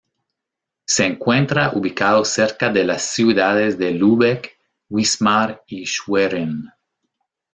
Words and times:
Se 0.89 1.05
encuentra 1.05 1.73
ubicado 1.75 2.25
cerca 2.25 2.71
de 2.71 2.83
las 2.83 3.03
ciudades 3.03 3.77
de 3.77 3.91
Lübeck, 3.91 4.57
Wismar 4.89 5.63
y 5.67 5.85
Schwerin. 5.85 6.71